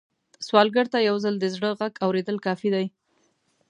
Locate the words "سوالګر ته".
0.47-0.99